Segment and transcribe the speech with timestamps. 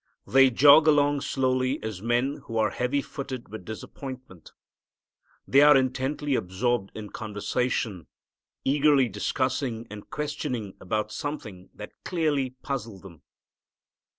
[0.25, 4.51] They jog along slowly as men who are heavy footed with disappointment.
[5.47, 8.07] They are intently absorbed in conversation,
[8.65, 13.21] eagerly discussing and questioning about something that clearly puzzled them.